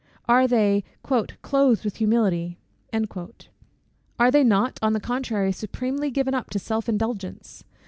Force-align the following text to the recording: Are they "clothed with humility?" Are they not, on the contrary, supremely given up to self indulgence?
Are 0.27 0.47
they 0.47 0.83
"clothed 1.03 1.83
with 1.83 1.97
humility?" 1.97 2.57
Are 2.91 4.31
they 4.31 4.43
not, 4.43 4.79
on 4.81 4.93
the 4.93 4.99
contrary, 4.99 5.51
supremely 5.51 6.09
given 6.09 6.33
up 6.33 6.49
to 6.49 6.57
self 6.57 6.89
indulgence? 6.89 7.63